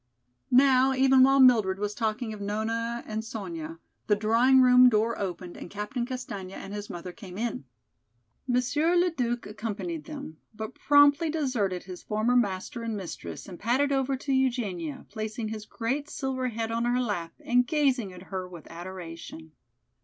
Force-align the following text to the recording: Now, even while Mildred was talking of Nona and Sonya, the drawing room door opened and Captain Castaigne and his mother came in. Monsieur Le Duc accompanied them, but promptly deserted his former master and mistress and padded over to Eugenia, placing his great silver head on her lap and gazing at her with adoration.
Now, 0.49 0.93
even 0.95 1.21
while 1.21 1.39
Mildred 1.39 1.77
was 1.77 1.93
talking 1.93 2.33
of 2.33 2.41
Nona 2.41 3.03
and 3.05 3.23
Sonya, 3.23 3.77
the 4.07 4.15
drawing 4.15 4.59
room 4.59 4.89
door 4.89 5.15
opened 5.19 5.55
and 5.55 5.69
Captain 5.69 6.07
Castaigne 6.07 6.51
and 6.55 6.73
his 6.73 6.89
mother 6.89 7.11
came 7.11 7.37
in. 7.37 7.65
Monsieur 8.47 8.95
Le 8.95 9.11
Duc 9.11 9.45
accompanied 9.45 10.05
them, 10.05 10.37
but 10.55 10.73
promptly 10.73 11.29
deserted 11.29 11.83
his 11.83 12.01
former 12.01 12.35
master 12.35 12.81
and 12.81 12.97
mistress 12.97 13.47
and 13.47 13.59
padded 13.59 13.91
over 13.91 14.17
to 14.17 14.33
Eugenia, 14.33 15.05
placing 15.09 15.49
his 15.49 15.67
great 15.67 16.09
silver 16.09 16.47
head 16.47 16.71
on 16.71 16.85
her 16.85 16.99
lap 16.99 17.33
and 17.39 17.67
gazing 17.67 18.11
at 18.11 18.23
her 18.33 18.47
with 18.47 18.65
adoration. 18.71 19.51